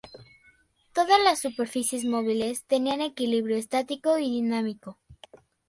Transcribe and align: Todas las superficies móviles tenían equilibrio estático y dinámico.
Todas 0.93 1.21
las 1.23 1.37
superficies 1.37 2.05
móviles 2.05 2.65
tenían 2.65 3.01
equilibrio 3.01 3.55
estático 3.57 4.17
y 4.17 4.31
dinámico. 4.31 4.97